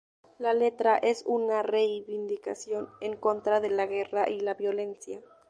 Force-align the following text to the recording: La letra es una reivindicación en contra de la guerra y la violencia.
La 0.39 0.55
letra 0.55 0.97
es 0.97 1.23
una 1.27 1.61
reivindicación 1.61 2.89
en 3.01 3.15
contra 3.17 3.59
de 3.61 3.69
la 3.69 3.85
guerra 3.85 4.27
y 4.31 4.39
la 4.39 4.55
violencia. 4.55 5.21